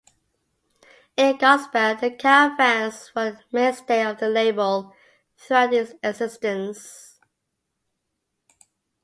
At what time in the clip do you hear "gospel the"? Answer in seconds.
1.37-2.09